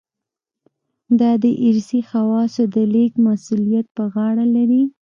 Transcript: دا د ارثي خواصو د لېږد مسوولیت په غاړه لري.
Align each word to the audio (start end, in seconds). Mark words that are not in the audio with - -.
دا 1.19 1.31
د 1.43 1.45
ارثي 1.67 2.01
خواصو 2.09 2.63
د 2.75 2.77
لېږد 2.93 3.17
مسوولیت 3.27 3.87
په 3.95 4.03
غاړه 4.13 4.45
لري. 4.55 4.83